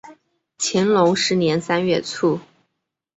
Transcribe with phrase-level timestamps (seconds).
[0.57, 2.39] 乾隆十年三月卒。